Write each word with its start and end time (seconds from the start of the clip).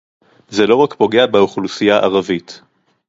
זה 0.49 0.67
לא 0.67 0.75
רק 0.75 0.93
פוגע 0.93 1.25
באוכלוסייה 1.25 1.97
ערבית 1.97 2.61